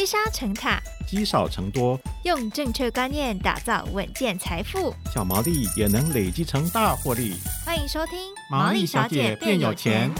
[0.00, 7.34] 积沙成塔，积少成多，用正确观念打造稳健财富，小毛利也能累积成大获利。
[7.66, 8.18] 欢迎收听
[8.50, 10.10] 《毛利小姐变有钱》。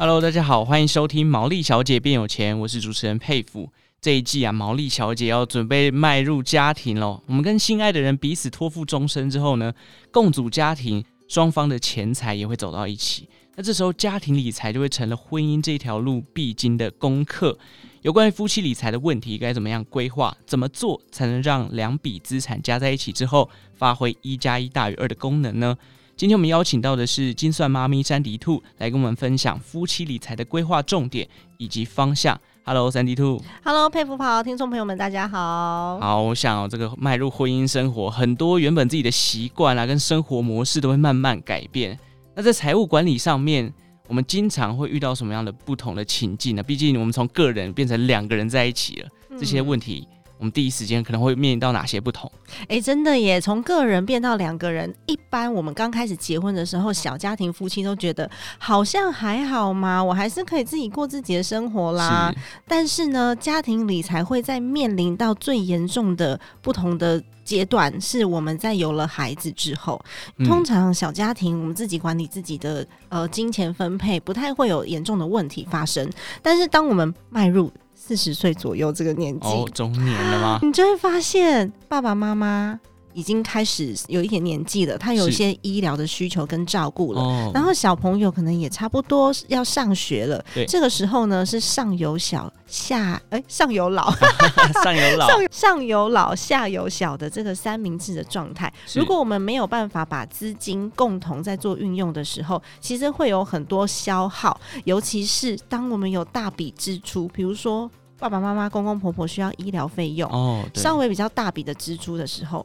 [0.00, 3.70] Hello，大家好，欢迎收听《毛利小姐变有钱》，我是主持人佩服。
[4.00, 7.22] 这一季啊，毛利小姐要准备迈入家庭喽。
[7.26, 9.72] 我们跟心爱的人彼此托付终身之后呢，
[10.10, 13.28] 共组家庭，双方的钱财也会走到一起。
[13.56, 17.56] 那这时候家庭理财就会成了婚姻这条路必经的功课。
[18.02, 20.36] 有关于夫妻理财的问题，该怎么样规划？
[20.44, 25.76] 怎么做才能让两笔资产加在一起之后，发挥一加一大于二的功能呢？
[26.16, 32.38] 今天我们邀请到的是金算妈咪珊迪兔，来跟我们分享夫妻理财的规划重点以及方向。
[32.64, 33.40] Hello，珊迪兔。
[33.62, 35.98] Hello，佩服跑听众朋友们，大家好。
[36.00, 41.98] 好，我想这个迈入婚姻生活，很多原本自己的习惯啊，跟生活模式都会慢慢改变。
[42.34, 43.72] 那在财务管理上面，
[44.08, 46.62] 我们经常会遇到什么样的不同的情境呢？
[46.62, 50.08] 毕竟我们从个人变成两个人在一起了，这些问题。
[50.38, 52.30] 我们第一时间可能会面临到哪些不同？
[52.68, 53.40] 哎，真的耶！
[53.40, 62.32] 从个人变到两个人，一般我们刚开始结婚的时候，小家庭夫妻都觉得好像还好嘛，我还是可以自己过自己的生活啦。
[62.34, 62.40] 是。
[62.66, 70.02] 但是呢，家庭理财会在面临到最严重的不同的阶段，是我们在有了孩子之后。
[70.44, 76.10] 通常小家庭我们自己管理自己的呃金钱分配，不太会有严重的问题发生。
[76.42, 77.70] 但是当我们迈入
[78.06, 80.58] 四十岁左右这个年纪，哦，中年了吗？
[80.62, 82.78] 你就会发现爸爸妈妈
[83.14, 90.44] 已经开始有一点年纪了，他有一些医疗的需求跟照顾了，哦，然后小朋友可能也差不多要上学了。
[90.52, 94.10] 对，这个时候呢是上有小下哎，上有老，
[94.82, 98.72] 上有老上上有老下有小的这个三明治的状态。
[98.94, 107.90] 如果我们没有办法把资金共同在做运用的时候，其实会有很多消耗，尤其是当我们有大笔支出，比如说。
[108.16, 112.64] 爸爸妈妈、公公婆婆需要医疗费用，哦，稍微比较大笔的支出的时候。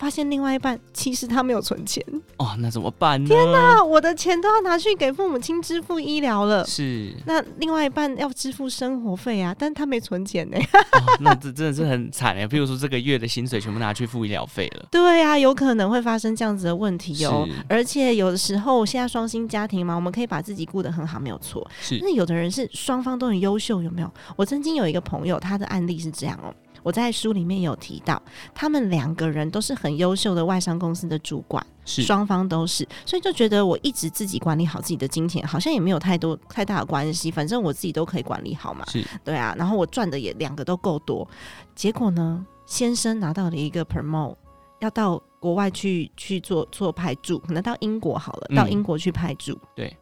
[0.00, 2.02] 发现另外一半其实他没有存钱
[2.38, 3.28] 哦，那怎么办呢？
[3.28, 6.64] 天哪，我的钱都要拿去给父母亲支付医疗了。
[6.64, 10.56] 是，那另外一半要支付生活费啊，但他没存钱呢。
[10.56, 12.48] 哦，那这真的是很惨哎。
[12.48, 14.86] 譬如说，这个月的薪水全部拿去付医疗费了。
[14.90, 17.46] 对啊，有可能会发生这样子的问题哦。
[17.68, 21.70] 而且有的时候，现在双薪家庭嘛，我们可以把自己顾得很好，没有错。
[21.78, 24.10] 是，那有的人是双方都很优秀，有没有？
[24.34, 26.54] 我曾经有一个朋友，他的案例是这样哦。
[26.82, 28.20] 我在书里面有提到，
[28.54, 32.02] 他们两个人都是很优秀的外商公司的主管，是。
[32.02, 38.84] 双方都是，所以就觉得我一直自己管理好自己的金钱，好像也没有太多太大的关系，反正我自己都可以管理好嘛。
[38.86, 41.28] 是，对啊，然后我赚的也两个都够多，
[41.74, 44.36] 结果呢，先生拿到了一个 promote，
[44.80, 49.68] 要到国外去去做做派驻，可能到英国好了，到英国去派驻，嗯。
[49.76, 49.96] 对，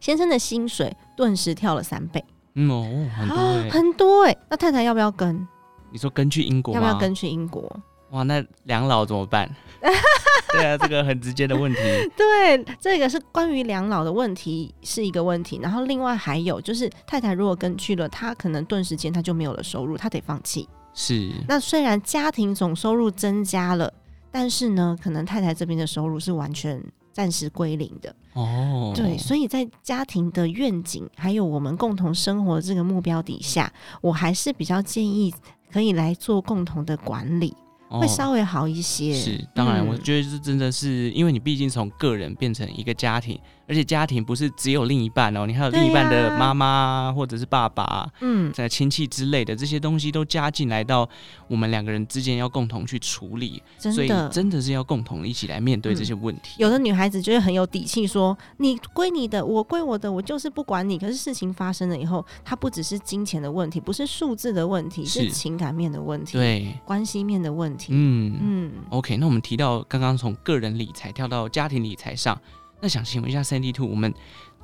[0.00, 2.24] 先生的薪水顿时跳了三倍，
[2.54, 3.68] 嗯哦，很多，欸。
[3.68, 5.46] 啊，很多哎，欸，那太太要不要跟？
[5.94, 6.80] 你说跟去英国吗？
[6.80, 7.62] 要不要跟去英国？
[8.10, 9.48] 哇，那两老怎么办？
[10.50, 11.78] 对啊，这个很直接的问题。
[12.18, 15.60] 对，这个是关于两老的问题，是一个问题。
[15.62, 20.68] 然后另外还有就是，太太如果跟去了，她可能顿时间她就没有了收入，她得放弃。
[20.94, 21.30] 是。
[21.46, 23.92] 那虽然家庭总收入增加了，
[24.32, 26.82] 但是呢，可能太太这边的收入是完全
[27.14, 28.14] 暂时归零的。
[28.34, 28.92] 哦。
[28.94, 35.32] 对，所以在家庭的愿景还有我们共同生活这个目标底下，我还是比较建议。
[35.72, 37.52] 可以来做共同的管理。
[37.88, 39.12] 会稍微好一些。
[39.12, 43.36] 哦、是，当然，我觉得这真的是，因为你毕竟从个人变成一个家庭，
[43.66, 51.08] 而且家庭不是只有另一半哦，你还有另一半的妈妈或者是爸爸，嗯，在亲戚之类的这些东西都加进来到
[51.48, 56.56] 我们两个人之间要共同去处理，真的，所以真的是要共同一起来面对这些问题。
[56.58, 67.92] 嗯、有的女孩子就是很有底气说：“你归你的，我归我的，我就是不管你。”可是事情发生了以后，它不只是金钱的问题，不是数字的问题，是，是情感面的问题，对，关系面的问题。
[67.94, 68.34] 嗯。
[68.40, 72.38] 嗯，OK，那我们提到刚刚从个人理财跳到家庭理财上，
[72.84, 74.12] 那想请问一下三 D 兔，我们。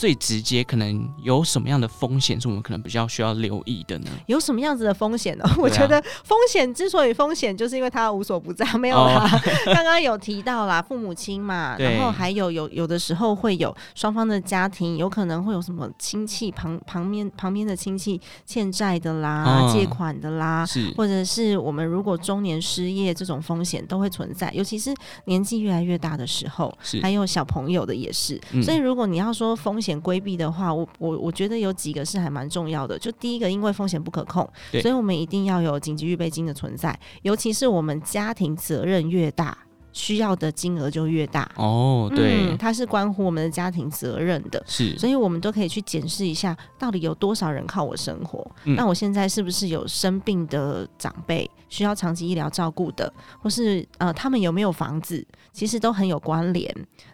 [0.00, 4.06] 最直接可能有什么样的风险是我们可能比较需要留意的呢？
[4.28, 5.44] 有什么样子的风险呢？
[5.60, 9.28] 我觉得风险之所以风险，就是因为它无所不在，没有啦。
[9.66, 20.64] 刚刚有提到啦，父母亲嘛，然后还有有有的时候会有双方的家庭，有可能会有什么亲戚旁旁边旁边的亲戚欠债的啦，借款的啦，
[20.96, 24.94] 或者是我们如果中年失业这种风险都会存在，尤其是
[25.26, 28.40] 年纪越来越大的时候，还有小朋友的也是。
[28.62, 32.98] 所以如果你要说风险，规避的话，我我我觉得有几个是还蛮重要的。
[32.98, 34.46] 就第一个，因为风险不可控，
[34.82, 36.98] 所以我们一定要有紧急预备金的存在。
[37.22, 39.56] 尤其是我们家庭责任越大，
[39.92, 41.50] 需要的金额就越大。
[41.56, 48.44] 哦，对，嗯，它是关乎我们的家庭责任的，是，所以我们都可以去检视一下，到底有多少人靠我生活。
[48.64, 55.26] 嗯，那我现在是不是有生病的长辈需要长期医疗照顾的，或是呃，他们有没有房子？
[55.52, 56.72] 其实都很有关联。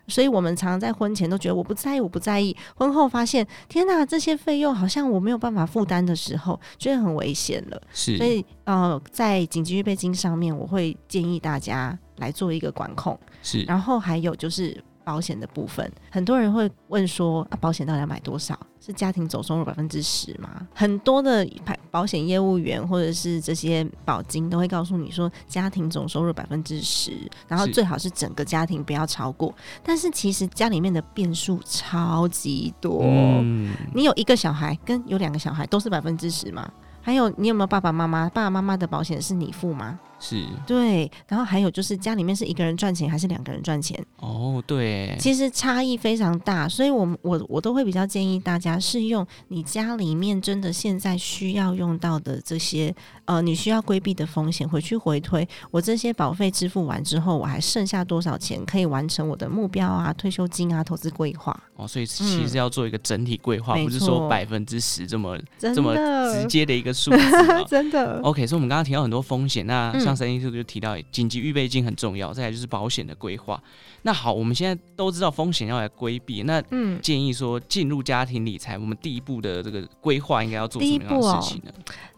[0.09, 7.83] 所以我们常常在婚前都觉得我不在意，我不在意，婚后发现天哪，这些费用好像我没有办法负担的时候，觉得很危险了。
[7.93, 13.19] 是，所以呃，在紧急预备金上面，我会建议大家来做一个管控。
[13.43, 14.83] 是，然后还有就是。
[15.07, 18.59] 保险的部分，很多人会问说：啊，保险到底要买多少？
[18.85, 20.67] 是家庭总收入百分之十吗？
[20.75, 21.49] 很多的
[21.93, 27.13] 保险业务员或者是这些保金都会告诉你说，家庭总收入百分之十，
[27.47, 29.55] 然后最好是整个家庭不要超过。
[29.81, 36.69] 但是其实家里面的变数超级多，嗯，你有一个小孩跟有两个小孩都是百分之十吗？
[37.01, 38.29] 还有你有没有爸爸妈妈？
[38.31, 39.97] 爸爸妈妈的保险是你付吗？
[40.19, 44.03] 是对，然后还有就是家里面是一个人赚钱还是两个人赚钱？
[44.17, 52.95] 哦，对，其实差异非常大，所以我我我都会比较建议大家是用你家里面真的现在需要用到的这些
[53.27, 61.55] 呃，你需要规避的风险，回去回推，我这些保费支付完之后，我还剩下多少钱可以完成我的目标啊、退休金啊、投资规划？
[61.77, 65.95] 哦，所以其实要做一个整体规划，嗯、不是说百分之十这么这么
[66.33, 67.19] 直接的一个数字，
[67.69, 68.19] 真的。
[68.23, 69.93] OK，所以我们刚刚提到很多风险，那。
[69.93, 73.61] 嗯像神医师就提到紧急预备金很重要，再来就是保险的规划。
[74.03, 81.73] 那好，我们现在都知道风险要来规避，那嗯，建议说进入家庭理财，我们第一步的这个规划应该要做什么样的事情呢？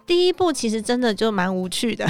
[0.06, 2.06] 第一步其实真的就蛮无趣的？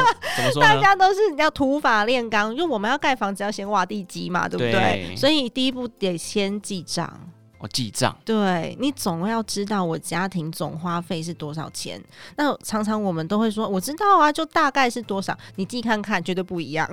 [0.60, 4.72] 大家都是要土法炼钢，因为我们要盖房子要先挖地基嘛，对不对？
[4.72, 7.20] 对，所以第一步得先记账。
[7.68, 12.02] 记账，对，你总要知道我家庭总花费是多少钱。
[12.36, 16.88] 那常常我们都会说，我知道啊，就大概是多少，你记看看，绝对不一样，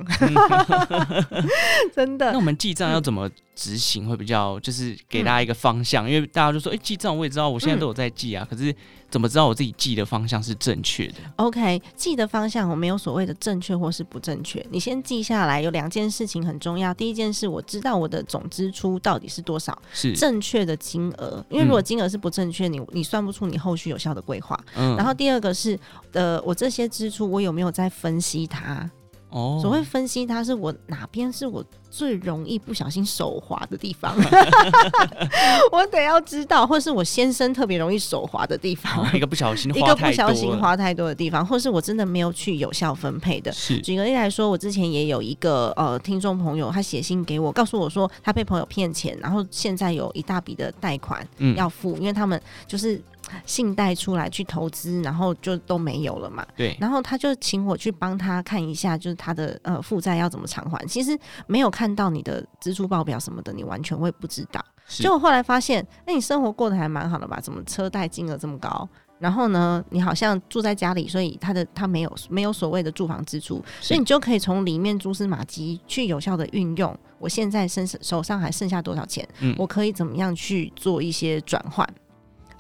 [1.96, 2.32] 真的。
[2.32, 3.30] 那我们记账要怎么
[3.62, 6.08] 执行会比较，就是给大家一个方向？
[6.08, 8.76] 嗯、因为大家就说，哎、欸，记账我也知道，我现在都有在记啊，嗯、可是。
[9.12, 14.66] 怎么知道我自己记的方向是正确的？OK，记的方向我没有所谓的正确或是不正确。
[14.72, 16.94] 你先记下来，有两件事情很重要。
[16.94, 21.46] 第一件事，我知道我的总支出到底是多少，是正确的金额。
[21.50, 24.58] 因为如果金额是不正确，你你算不出你后续有效的规划。
[24.78, 24.96] 嗯。
[24.96, 25.78] 然后第二个是，
[26.14, 28.90] 呃，我这些支出我有没有在分析它？
[29.32, 29.60] 哦。
[29.62, 31.64] 所谓分析它，是我哪边是我。
[31.94, 34.16] 最容易不小心手滑的地方，
[35.74, 43.52] 我得要知道，或是我先生特别容易手滑的地方，哦、一个不小心，一个不小心花太多的地方，或是我真的没有去有效分配的。
[43.52, 51.28] 是举个例来说，我之前也有一个呃听众朋友，他写信给我，告诉我说他被朋友骗钱，然后现在有一大笔的贷款
[51.58, 53.02] 要付，嗯、因为他们就是
[53.46, 56.44] 信贷出来去投资，然后就都没有了嘛。
[56.56, 60.84] 对，然后他就请我去帮他看一下，就是他的呃负债要怎么偿还。
[60.88, 61.92] 其实没有看。
[61.92, 64.64] 到你的支出报表什么的，你完全会不知道。
[64.88, 67.38] 结果后来发现，哎，你生活过得还蛮好的吧？
[67.42, 68.88] 怎么车贷金额这么高？
[69.20, 76.98] 然后呢，你好像住在家里，所以他的他没有没有所谓的住房支出，所以你就可以从里面蛛丝马迹去有效的运用。
[77.20, 79.28] 我现在身手上还剩下多少钱？
[79.42, 81.88] 嗯，我可以怎么样去做一些转换？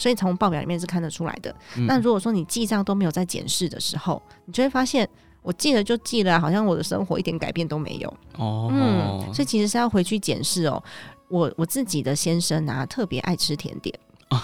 [0.02, 1.56] 所以从报表里面是看得出来的。
[1.78, 5.08] 嗯，那如果说你记账都没有在检视的时候，你就会发现。
[5.44, 8.08] 我记了就记了，好像我的生活一点改变都没有。
[8.38, 10.84] 哦，嗯，所以其实是要回去检视哦。
[11.30, 14.00] 我我自己的先生啊，特别爱吃甜点。
[14.30, 14.40] 哦，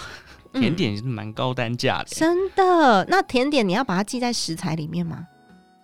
[0.54, 2.08] 甜点是蛮高单价的。
[2.10, 3.06] 嗯，真的？
[3.08, 5.24] 那甜点你要把它记在食材里面吗？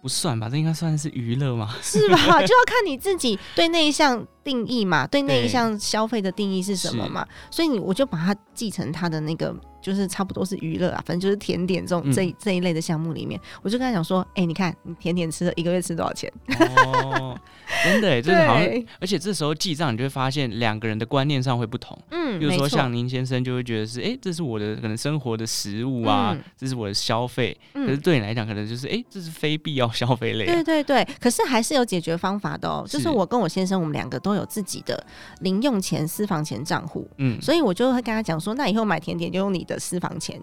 [0.02, 1.73] 不算吧，这应该算是娱乐吗？
[1.81, 2.16] 是吧？
[2.43, 7.26] 就要看你自己对那一项定义嘛，对那一项消费的定义是什么嘛。
[7.50, 9.54] 所以你我就把它记成他的那个。
[9.84, 16.32] 就是差不多是娱乐啊，反正就是甜点这种这一这一类的项目里面，我就跟他讲说，哎、欸，你看你甜点吃了一个月吃多少钱？
[16.58, 17.38] 哦，
[17.84, 18.66] 真的， 就是好像，
[18.98, 21.98] 而且这时候记账，你就会发现两个人的观念上会不同。
[22.12, 30.54] 嗯，比如说像您先生就会觉得是，哎、欸，这是我的可能生活的食物啊，嗯、这是我的消费，可是对你来讲，可能就是，哎、欸，这是非必要消费类、啊。
[30.54, 32.86] 对对对，可是还是有解决方法的哦。
[32.88, 35.07] 就是我跟我先生，我们两个都有自己的
[35.41, 37.09] 零用钱私房钱账户。
[37.19, 39.79] 嗯，所以我就会跟他讲说，那以后买甜点就用你的。
[39.85, 40.41] 私房钱，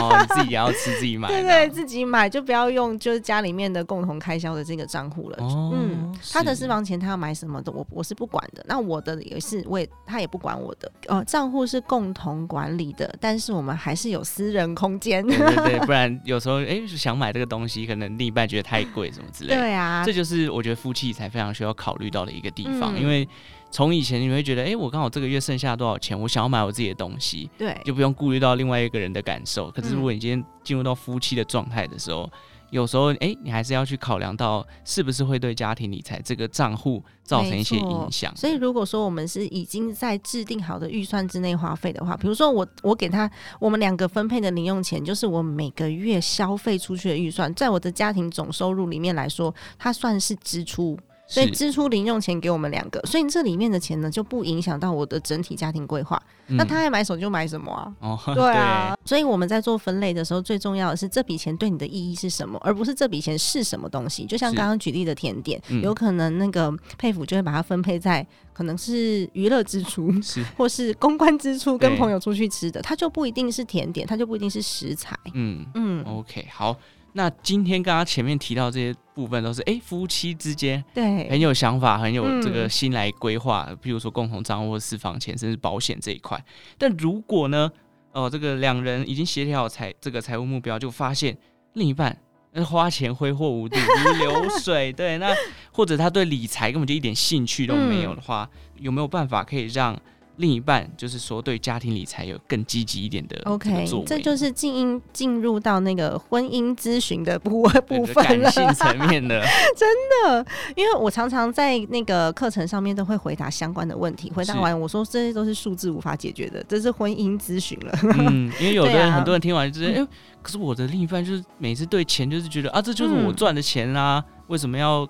[0.00, 5.36] 哦，你自己也要吃自己买，对对，自己买就不要用就是家里面的共同开销的这个账户了。
[5.38, 8.64] 哦、嗯，他的私房钱他要买什么的，我我是不管的。
[8.66, 10.90] 那我的也是，我也他也不管我的。
[11.06, 15.24] 哦，账户是共同管理的，但是我们还是有私人空间。
[15.24, 19.60] 对对对，不然有时候哎、欸、想买这个东西，可能另一半觉得太贵什么之类的。
[19.60, 23.28] 对啊，这就是我觉得夫妻才非常需要考虑到的一个地方，嗯、因为。
[23.70, 29.70] 从以前你会觉得，哎、欸，我刚好这个月剩下多少钱，我想要买我自己的东西，对，就不用顾虑到另外一个人的感受。
[29.70, 32.28] 可是如果你今天进入到夫妻的状态的时候，
[32.70, 38.36] 有时候，哎、欸，你还是要去考量到是不是会对家庭理财这个账户造成一些影响。
[38.36, 50.98] 所以，如果说我们是已经在制定好的预算之内花费的话，比如说我我给他我们两个分配的零用钱，就是我每个月消费出去的预算，在我的家庭总收入里面来说，它算是支出。
[51.30, 56.20] 所以支出零用钱给我们两个，所以这里面的钱呢就不影响到我的整体家庭规划。
[56.48, 57.94] 嗯、那他爱买什么就买什么啊？
[58.00, 58.96] 哦，对啊。
[58.96, 64.24] 对，所以我们在做分类的时候，最重要的是这笔钱对你的意义是什么，而不是这笔钱是什么东西。
[64.26, 75.16] 就像刚刚举例的甜点，有可能那个佩服就会把它分配在可能是娱乐支出，是或是公关支出，跟朋友出去吃的，它就不一定是甜点，它就不一定是食材。
[75.34, 76.76] 嗯嗯，OK，好。
[77.12, 86.42] 那今天刚刚前面提到这些部分都是哎、欸、夫妻之间对很有想法，很有这个心来规划，嗯、比如说共同账户私房钱，甚至保险这一块。
[86.78, 87.70] 但如果呢，
[88.12, 91.36] 哦、呃，这个两人已经协调好财这个财务目标，就发现
[91.72, 92.16] 另一半
[92.52, 95.34] 那花钱挥霍无度如流水， 对，那
[95.72, 100.00] 或者他对理财根本就一点兴趣都没有的话，嗯、有没有办法可以让？
[100.40, 109.40] 另一半就是说，对家庭理财有更积极一点的 OK，这就是进进入到那个婚姻咨询的部部分了，感性层面的。
[109.76, 109.88] 真
[110.24, 117.98] 的，因为我常常在那个课程上面都会回答相关的问题，回答完我说这些都是数字无法解决的，这是婚姻咨询了。
[118.18, 120.06] 嗯，因为有的人、 啊、很多人听完就是，哎、欸，
[120.40, 125.06] 可是我的另一半就是每次对钱就是觉得啊，这就是我赚的钱啊，嗯、为什么要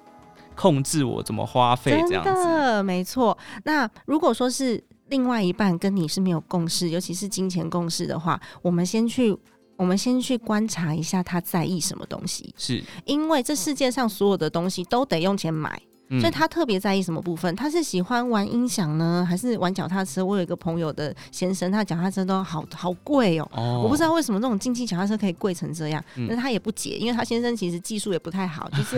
[0.57, 2.31] 控制我怎么花费这样子？
[2.31, 3.39] 真的，没错。
[3.63, 4.83] 那如果说是。
[5.11, 9.37] 另外一半跟你是没有共识，尤其是金钱共识的话，我们先去，
[9.77, 12.55] 我们先去观察一下他在意什么东西。
[12.57, 15.83] 是，因为这世界上所有的东西都得用钱买。
[16.19, 17.55] 所以他特别在意什么部分？
[17.55, 20.25] 他是喜欢玩音响呢，还是玩脚踏车？
[20.25, 23.49] 我有一个朋友的先生，他脚踏车都好好贵哦。
[23.53, 28.97] 哦，我不知道为什么那种竞技脚踏车可以贵成这样，嗯、但是他也不解，因为他先生其实技术也不太好，就是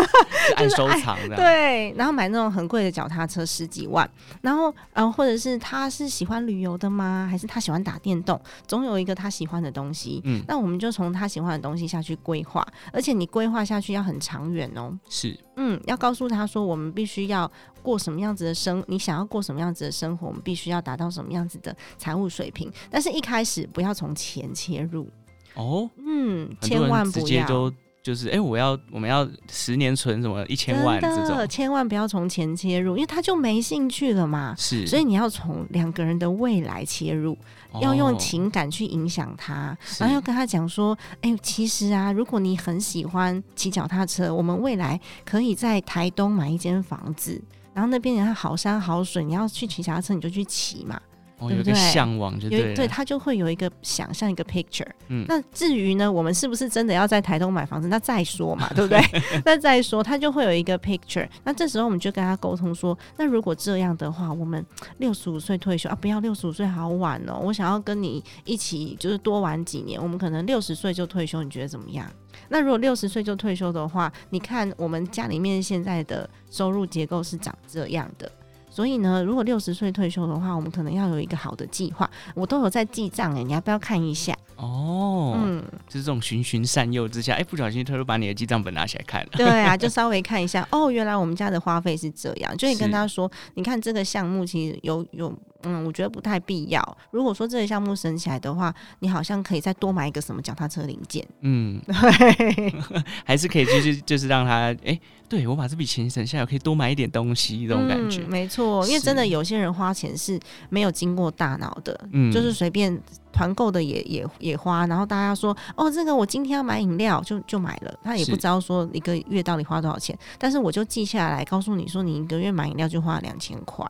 [0.56, 1.36] 爱收藏的。
[1.36, 4.08] 对，然后买那种很贵的脚踏车十几万，
[4.40, 7.28] 然后然后或者是他是喜欢旅游的吗？
[7.30, 8.40] 还是他喜欢打电动？
[8.66, 10.22] 总有一个他喜欢的东西。
[10.24, 14.98] 嗯，那我们就从他喜欢的东西下去规划，而且你规划下去要很长远哦。
[15.08, 15.38] 是。
[15.56, 17.50] 嗯，要告诉他说，我们必须要
[17.82, 22.72] 过什么样子的生，你想要过什么样子的生活，我们必须要达到什么样子的财务水平。
[22.90, 25.08] 但是，一开始不要从钱切入
[25.54, 25.88] 哦。
[25.98, 27.72] 嗯，千万不要。
[28.04, 34.54] 就是，哎、欸，我要，我们要十年存什么一千万这种，千万不要从钱切入，因为他就没兴趣了嘛。
[34.58, 37.32] 是，所以你要从两个人的未来切入，
[37.72, 47.40] 哦、要用情感去影响他，然后要跟他讲说，哎、欸，其实啊，如果你很喜欢骑脚踏车，我们未来可以在台东买一间房子，
[47.72, 51.00] 然后那边人好山好水，你要去骑脚踏车你就去骑嘛。
[51.44, 51.72] 哦、对不对？
[51.72, 54.86] 有一个向往就对，有对他就会有一个想象一个 picture。
[55.08, 57.88] 嗯，那至于呢，我们是不是真的要在台东买房子？
[57.88, 59.00] 那再说嘛，对不对？
[59.44, 61.28] 那再说，他就会有一个 picture。
[61.44, 64.64] 那这时候我们就跟他沟通说，那如果这样的话，我们
[64.98, 67.38] 六十五岁退休啊，不要六十五岁好晚哦。
[67.42, 70.02] 我想要跟你一起，就是多玩几年。
[70.02, 72.08] 我们可能六十岁就退休，你觉得怎么样？
[72.48, 78.30] 那如果六十岁就退休的话，你看我们家里面现在的收入结构是长这样的。
[78.74, 82.10] 所以呢，如果六十岁退休的话，我们可能要有一个好的计划。
[82.34, 84.36] 我都有在记账诶，你要不要看一下？
[84.56, 89.28] 哦，嗯，就是这种循循善诱之下，哎、欸，不小心他就把你的记账本拿起来看了。
[89.34, 92.56] 对啊，就 稍微看一下，哦，原来我们家的花费是这样。
[92.56, 95.32] 就你跟他说，你看这个项目其实有有。
[95.64, 96.96] 嗯，我觉得不太必要。
[97.10, 101.26] 如果说这个项目省起来的话，你好像可以再多买一个什么脚踏车零件。
[101.40, 102.74] 嗯， 对，
[103.24, 108.22] 还是可以就是就是让他哎、欸，对我把这笔钱省下来，我可以多买一点东西，这种感觉。
[108.22, 113.00] 嗯、没错，因为真的有些人花钱是没有经过大脑的，嗯，就是随便
[113.32, 123.84] 团购的也也也花，然后大家说哦，这个我今天要买饮料，就就买了，他也不知道说一个月到底花多少钱，是但是我就记下来，告诉你说你一个月买饮料就花了两千块。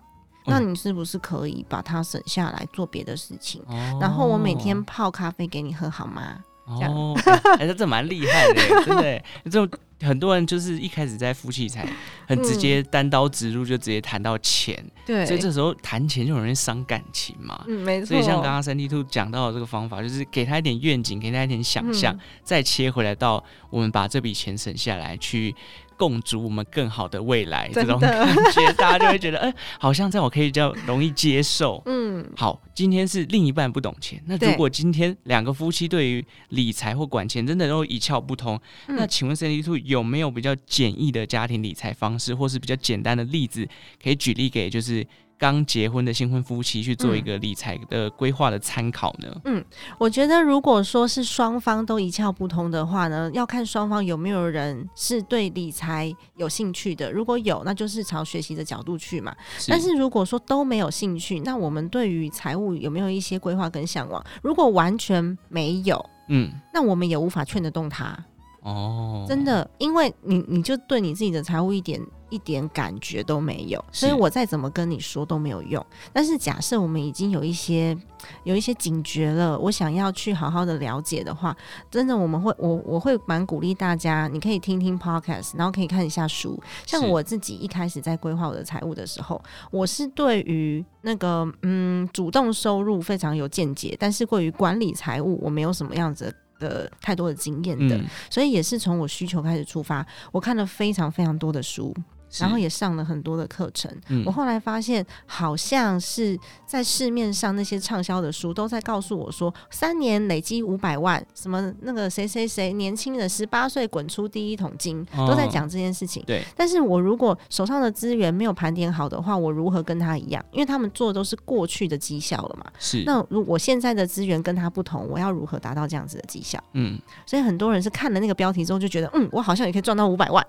[0.46, 3.62] 那你是不是可以把它省下来做别的事情？
[3.66, 6.38] 哦、然后我每天泡咖啡给你喝好吗？
[6.66, 7.14] 这样哦，
[7.58, 9.22] 哎，这蛮厉害的，真的。
[9.44, 9.68] 这种
[10.00, 11.86] 很多人就是一开始在夫妻才
[12.26, 14.74] 很直接单刀直入，就直接谈到钱。
[15.04, 17.62] 对、嗯，所以这时候谈钱就容易伤感情嘛。
[17.68, 18.06] 嗯，没错。
[18.06, 25.54] 所以像刚刚三 D Two 讲到的这个方法，就是给他一点愿景，给他一点想象，嗯、再切回来到我们把这笔钱省下来去。
[25.96, 27.82] 共筑我们更好的未来，的。
[27.82, 31.82] 这种感觉，大家就会觉得， 哎、欸，好像这样我可以比较容易接受。
[31.86, 43.66] 嗯，好，今天是另一半不懂钱，那如果今天两个夫妻对于理财或管钱真的都一窍不通，嗯、那请问 Sandy Two 有没有比较简易的家庭理财方式，或是比较简单的例子
[44.02, 45.06] 可以举例给就是
[45.38, 49.40] 刚结婚的新婚夫妻去做一个理财的规划的参考呢？
[49.44, 49.64] 嗯，
[49.98, 57.10] 我觉得如果说是双方都一窍不通的话呢，要看双方有没有人是对理财有兴趣的。
[57.12, 59.34] 如果有，那就是朝学习的角度去嘛。
[59.58, 59.70] 是。
[59.70, 64.24] 但是如果说都没有兴趣，那我们对于财务有没有一些规划跟向往？
[64.42, 68.16] 如果完全没有，嗯，那我们也无法劝得动他。
[68.62, 72.00] 哦，真的，因为你你就对你自己的财务一点
[72.34, 75.84] 一点感觉都没有，所以我再怎么跟你说都没有用。
[76.12, 77.96] 但是假设我们已经有一些
[78.42, 81.56] 有一些警觉了，我想要去好好的了解的话，
[81.88, 86.60] 真的我们会我我会蛮鼓励大家，你可以听听 podcast，然后可以看一下书。
[86.84, 96.34] 像我自己一开始在规划我的财务的时候，我是对于那个嗯主动收入非常有见解，但是对于管理财务我没有什么样子的。
[96.60, 101.92] 的太多的经验的，嗯，所以也是从我需求开始出发，我看了非常非常多的书。
[102.38, 116.22] 然后也上了很多的课程，嗯，我后来发现，好像是在市面上那些畅销的书都在告诉我说，三年累积五百万，什么那个谁谁谁年轻人十八岁滚出第一桶金，哦，都在讲这件事情。
[116.26, 120.44] 对，但是我如果手上的资源没有盘点好的话，我如何跟他一样？
[120.50, 122.66] 因为他们做的都是过去的绩效了嘛。
[122.78, 126.62] 是，那如我现在的资源跟他不同，我要如何达到这样子的绩效？
[126.72, 130.44] 嗯，所以很多人是看了那个标题之后就觉得，嗯，我好像也可以赚到五百万。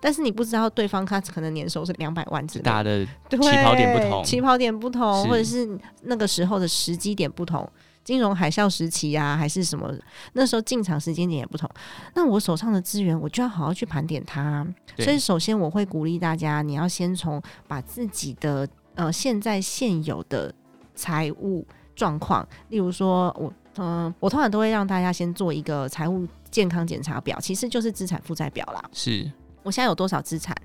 [0.00, 7.68] 但是你不知道对方他可能年收是两百万之类的，大的起跑点不同，起跑点不同，或者是那个时候的时机点不同，
[8.04, 9.92] 金融海啸时期啊，还是什么，
[10.32, 11.68] 那时候进场时间点也不同。
[12.14, 14.66] 那我手上的资源，我就要好好去盘点它。
[14.98, 20.52] 所以首先我会鼓励大家，你要先从把自己的呃现在现有的
[20.94, 28.82] 财务状况，例如说我嗯、呃，我通常都会让大家先做一个财务健康检查表，其实就是资产负债表啦。
[28.92, 29.30] 是。
[29.62, 30.56] 我现在有多少资产，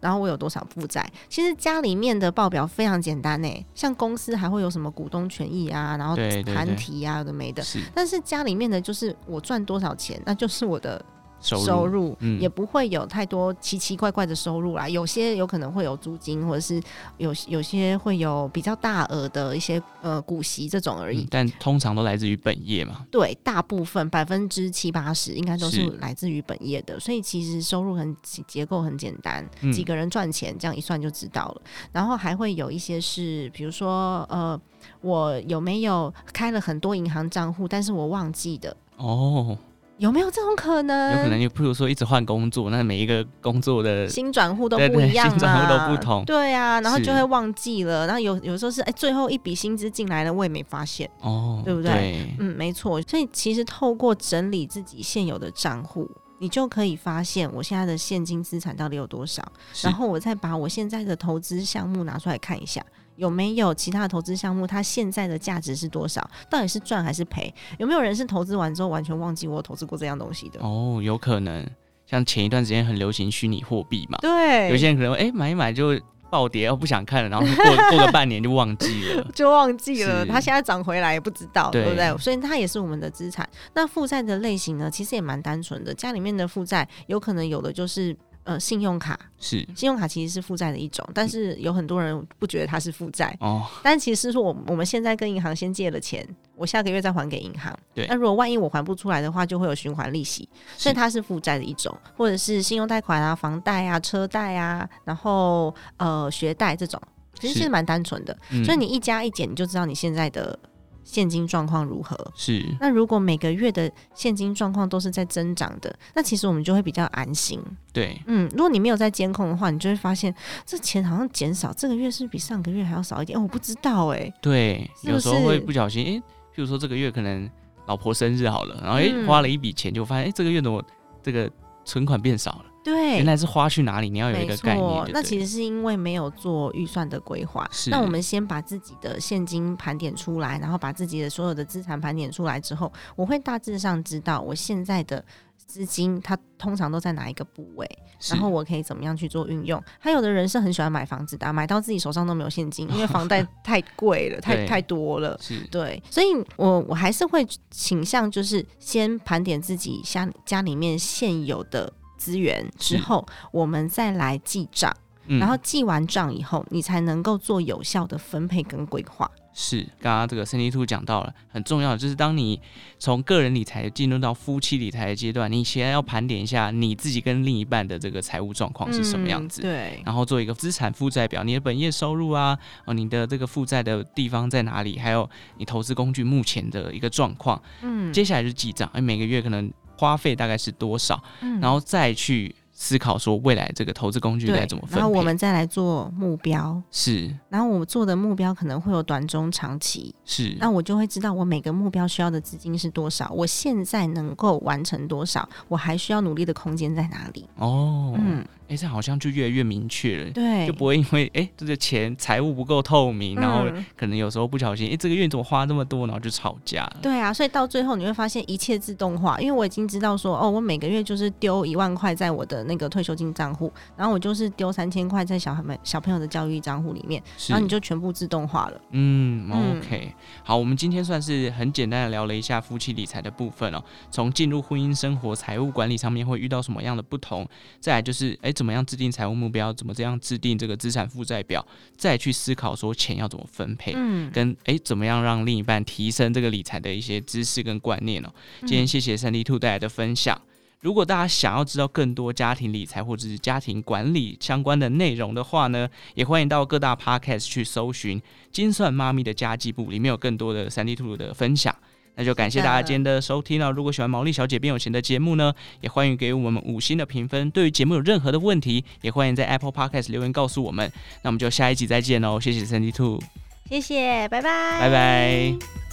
[0.00, 1.08] 然后我有多少负债？
[1.28, 7.62] 其实家里面的报表非常简单诶，像公司还会有什么股东权益啊，然后谈提啊，有的没的。
[7.94, 11.04] 但是家里面的就是我赚多少钱，那就是我的。
[11.44, 16.82] 收入也不会有太多奇奇怪怪的收入啦，有些有可能会有租金，或者是
[17.18, 21.26] 有有些会有比较大额的一些呃股息这种而已。
[21.30, 23.04] 但通常都来自于本业嘛？
[23.10, 31.62] 对，大部分百分之七八十应该都是来自于本业的，所以其实收入很结构很简单，几个人赚钱这样一算就知道了。
[31.92, 34.58] 然后还会有一些是，比如说呃，
[35.02, 39.56] 我有没有开了很多银行账户，但是我忘记的哦。
[39.98, 41.12] 有没有这种可能？
[41.12, 46.24] 有可能，你譬如说一直换工作，那每一个工作的新转户都不一样，新转户都不同。
[46.24, 48.06] 对啊，然后就会忘记了。
[48.06, 51.92] 然后有有时候是哎，最后一笔薪资进来了，我也没发现哦，对不对？
[51.92, 53.00] 对嗯，没错。
[53.02, 59.42] 所以其实透过整理自己现有的账户，你就可以发现我现在的现金资产到底有多少，
[59.82, 62.84] 然后我再把我现在的投资项目拿出来看一下。
[63.16, 64.66] 有没有其他的投资项目？
[64.66, 66.28] 它现在的价值是多少？
[66.50, 67.52] 到底是赚还是赔？
[67.78, 70.60] 有没有人是投资完之后完全忘记我投资过这样东西的？
[70.60, 71.66] 哦，有可能。
[72.06, 75.98] 像前一段时间很流行虚拟货币嘛，对，有些人可能哎、欸、买一买就
[76.28, 80.24] 暴跌，哦不想看了，然后过过个半年就忘记了， 就忘记了。
[80.26, 82.18] 它现在涨回来也不知道，对，对不对？
[82.18, 83.48] 所以它也是我们的资产。
[83.72, 84.90] 那负债的类型呢？
[84.90, 85.94] 其实也蛮单纯的。
[85.94, 88.14] 家里面的负债有可能有的就是。
[88.44, 93.66] 呃，信用卡是信用卡，其实是负债的一种，但是有很多人不觉得它是负债哦。
[93.82, 97.74] 但其实是说，我我们现在跟银行先借了钱，我下个月再还给银行。
[97.94, 107.00] 对，那如果万一我还不出来的话，就会有循环利息，所以它是负债的一种，或者是信用贷款啊、房贷啊、车贷啊，然后呃学贷这种，
[107.40, 108.36] 其实是蛮单纯的。
[108.62, 110.58] 所以你一加一减，你就知道你现在的。
[111.04, 112.16] 现金状况如何？
[112.34, 112.64] 是。
[112.80, 117.60] 那如果每个月的现金状况都是在增长的，那其实我们就会比较安心。
[117.92, 120.34] 对，嗯，如果你没有在监控的话，你就会发现
[120.66, 123.38] 这钱好像减少，这个月是比上个月还要少一点？
[123.38, 124.34] 哦，我不知道哎、欸。
[124.40, 126.22] 对，有时候会不小心，哎、欸，譬
[126.56, 127.48] 如说这个月可能
[127.86, 130.82] 老婆生日好了，然后哎、欸、花了一笔钱，就发现哎、欸、这个月的我
[131.22, 131.50] 这个
[131.84, 132.64] 存款变少了。
[132.82, 134.10] 对，原来是花去哪里？
[134.10, 135.10] 你要有一个概念。
[135.10, 137.66] 那其实是因为没有做预算的规划。
[137.86, 145.24] 那我们先把自己的现金盘点出来，然后把自己的所有的资产盘点出来之后，我会大致上知道我现在的
[145.66, 147.88] 资金它通常都在哪一个部位，
[148.30, 149.82] 然后我可以怎么样去做运用。
[149.98, 155.38] 还有的人是很喜欢买房子的，买到自己手上都没有现金， 因为房贷太贵了，太太多了。
[155.40, 155.60] 是。
[155.70, 161.92] 对，所以我我还是会倾向就是先盘点自己家家里面现有的。
[162.16, 164.90] 资源之后，我们再来记账。
[165.26, 169.30] 嗯、然后记完账以后，你才能够做有效的分配跟规划。
[169.56, 172.60] 是，刚刚这个 c i n d y Two 讲到了很重要的，就是当你
[172.98, 192.52] 从个人理财进入到夫妻理财的阶段，你先要盘点一下你自己跟另一半的这个财务状况是什么样子，嗯、对，然后做一个资产负债表，你的本业收入啊，哦，你的这个负债的地方在哪里，还有你投资工具目前的一个状况，嗯，接下来就是记账，哎，每个月可能花费大概是多少，嗯，然后再去。
[192.74, 207.48] 思考说未来这个投资工具该怎么分配，然后我们再来做目标，是，然后我们做的目标可能会有短中长期，是，那我就会知道我每个目标需要的资金是多少，我现在能够完成多少，我还需要努力的空间在哪里？
[207.56, 208.44] 哦，嗯。
[208.74, 213.64] 哎，这好像就越来越明确了，对，就不会因为哎这个钱财务不够透明，然后
[213.96, 216.96] 可能有时候不小心，哎，这个月怎么花那么多，然后就吵架了。
[217.00, 228.80] 对啊，所以到最后你会发现一切自动化，因为我已经知道说，哦，我每个月就是丢一万块在我的那个退休金账户，然后我就是丢三千块在小孩们小朋友的教育账户里面，然后你就全部自动化了。
[228.90, 237.46] 嗯，OK，好，我们今天算是很简单的聊了一下夫妻理财的部分哦，从进入婚姻生活财务管理上面会遇到什么样的不同，
[237.80, 241.64] 再来就是哎怎么样制定财务目标，怎么这样制定这个资产负债表，
[241.96, 248.32] 再去思考说钱要怎么分配，嗯，跟诶怎么样让另一半提升这个理财的一些知识跟观念哦。
[248.60, 250.40] 今天谢谢 Sandy Two 带来的分享。
[250.80, 258.20] 如果大家想要知道更多家庭理财或者是家庭管理相关的内容的话呢，也欢迎到各大 Podcast 去搜寻
[258.52, 261.74] “精算妈咪的家计簿”，里面有更多的 Sandy Two 的分享。
[262.16, 263.70] 那就感谢大家今天的收听了。
[263.70, 267.50] 如果喜欢毛利小姐变有钱的节目呢，也欢迎给我们五星的评分。
[267.50, 270.90] 对于节目有任何的问题，也欢迎在 Apple Podcast 留言告诉我们。
[271.22, 273.20] 那我们就下一集再见喽，谢谢 Sandy Two，
[273.68, 275.83] 谢谢，拜拜，拜拜。